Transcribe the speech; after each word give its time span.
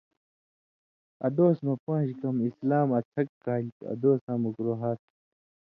ادُوس 1.25 1.57
مہ 1.65 1.73
پان٘ژ 1.83 2.09
کمہۡ 2.19 2.47
اسلام 2.49 2.87
اَڅھَک 2.97 3.27
کالیۡ 3.43 3.73
تھُو(ادُوساں 3.75 4.37
مکروہات) 4.43 4.99